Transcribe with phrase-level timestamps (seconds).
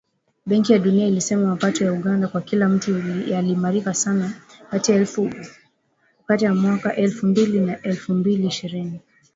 [0.47, 2.91] Benki ya Dunia ilisema mapato ya Uganda kwa kila mtu
[3.27, 4.33] yaliimarika sana
[4.71, 4.91] kati
[6.45, 8.99] ya mwaka elfu mbili na elfu mbili ishirini.